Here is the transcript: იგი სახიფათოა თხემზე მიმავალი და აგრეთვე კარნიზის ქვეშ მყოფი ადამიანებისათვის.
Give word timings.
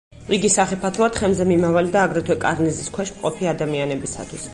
იგი 0.35 0.49
სახიფათოა 0.51 1.09
თხემზე 1.17 1.45
მიმავალი 1.49 1.93
და 1.97 2.05
აგრეთვე 2.05 2.37
კარნიზის 2.45 2.89
ქვეშ 2.97 3.13
მყოფი 3.19 3.51
ადამიანებისათვის. 3.53 4.49